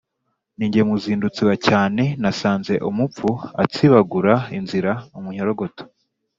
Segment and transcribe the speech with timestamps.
[0.57, 3.29] Ni jye muzindutsi wa cyane nasanze umupfu
[3.63, 5.83] atsibagura inzira.-Umunyorogoto.